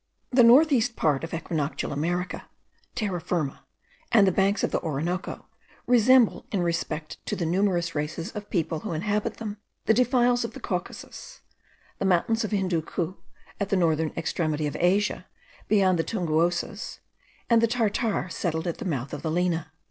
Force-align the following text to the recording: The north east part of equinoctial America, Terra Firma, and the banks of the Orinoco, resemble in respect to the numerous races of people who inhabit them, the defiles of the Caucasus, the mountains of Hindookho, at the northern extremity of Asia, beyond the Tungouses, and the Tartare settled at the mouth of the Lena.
The 0.31 0.41
north 0.43 0.71
east 0.71 0.95
part 0.95 1.23
of 1.23 1.31
equinoctial 1.31 1.91
America, 1.93 2.47
Terra 2.95 3.21
Firma, 3.21 3.63
and 4.11 4.25
the 4.25 4.31
banks 4.31 4.63
of 4.63 4.71
the 4.71 4.81
Orinoco, 4.81 5.45
resemble 5.85 6.47
in 6.51 6.63
respect 6.63 7.23
to 7.27 7.35
the 7.35 7.45
numerous 7.45 7.93
races 7.93 8.31
of 8.31 8.49
people 8.49 8.79
who 8.79 8.93
inhabit 8.93 9.35
them, 9.37 9.57
the 9.85 9.93
defiles 9.93 10.43
of 10.43 10.53
the 10.55 10.59
Caucasus, 10.59 11.41
the 11.99 12.05
mountains 12.05 12.43
of 12.43 12.49
Hindookho, 12.49 13.15
at 13.59 13.69
the 13.69 13.77
northern 13.77 14.11
extremity 14.17 14.65
of 14.65 14.75
Asia, 14.79 15.27
beyond 15.67 15.99
the 15.99 16.03
Tungouses, 16.03 16.97
and 17.47 17.61
the 17.61 17.67
Tartare 17.67 18.27
settled 18.31 18.65
at 18.65 18.79
the 18.79 18.85
mouth 18.85 19.13
of 19.13 19.21
the 19.21 19.29
Lena. 19.29 19.71